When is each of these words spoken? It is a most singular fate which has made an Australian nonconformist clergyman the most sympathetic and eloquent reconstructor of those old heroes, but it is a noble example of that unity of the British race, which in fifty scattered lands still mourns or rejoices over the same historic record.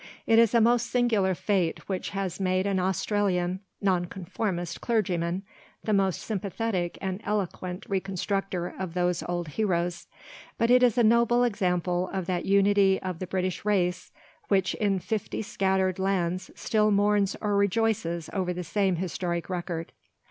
It 0.25 0.39
is 0.39 0.55
a 0.55 0.61
most 0.61 0.87
singular 0.89 1.35
fate 1.35 1.87
which 1.87 2.09
has 2.09 2.39
made 2.39 2.65
an 2.65 2.79
Australian 2.79 3.59
nonconformist 3.81 4.81
clergyman 4.81 5.43
the 5.83 5.93
most 5.93 6.21
sympathetic 6.23 6.97
and 6.99 7.21
eloquent 7.23 7.85
reconstructor 7.87 8.65
of 8.79 8.95
those 8.95 9.21
old 9.21 9.49
heroes, 9.49 10.07
but 10.57 10.71
it 10.71 10.81
is 10.81 10.97
a 10.97 11.03
noble 11.03 11.43
example 11.43 12.09
of 12.11 12.25
that 12.25 12.45
unity 12.45 12.99
of 13.03 13.19
the 13.19 13.27
British 13.27 13.63
race, 13.63 14.11
which 14.47 14.73
in 14.73 14.97
fifty 14.97 15.43
scattered 15.43 15.99
lands 15.99 16.49
still 16.55 16.89
mourns 16.89 17.35
or 17.39 17.55
rejoices 17.55 18.27
over 18.33 18.53
the 18.53 18.63
same 18.63 18.95
historic 18.95 19.51
record. 19.51 19.91